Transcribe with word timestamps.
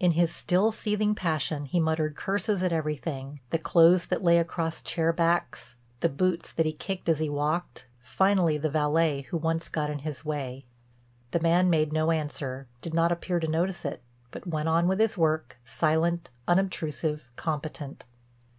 In 0.00 0.12
his 0.12 0.34
still 0.34 0.72
seething 0.72 1.14
passion 1.14 1.66
he 1.66 1.80
muttered 1.80 2.16
curses 2.16 2.62
at 2.62 2.72
everything, 2.72 3.40
the 3.50 3.58
clothes 3.58 4.06
that 4.06 4.22
lay 4.22 4.38
across 4.38 4.80
chair 4.80 5.12
backs, 5.12 5.76
the 6.00 6.08
boots 6.08 6.50
that 6.50 6.64
he 6.64 6.72
kicked 6.72 7.10
as 7.10 7.18
he 7.18 7.28
walked, 7.28 7.86
finally 8.00 8.56
the 8.56 8.70
valet 8.70 9.26
who 9.28 9.36
once 9.36 9.68
got 9.68 9.90
in 9.90 9.98
his 9.98 10.24
way. 10.24 10.64
The 11.32 11.40
man 11.40 11.68
made 11.68 11.92
no 11.92 12.10
answer, 12.10 12.66
did 12.80 12.94
not 12.94 13.12
appear 13.12 13.38
to 13.38 13.46
notice 13.48 13.84
it, 13.84 14.02
but 14.30 14.46
went 14.46 14.70
on 14.70 14.88
with 14.88 14.98
his 14.98 15.18
work, 15.18 15.58
silent, 15.62 16.30
unobtrusive, 16.48 17.28
competent. 17.36 18.06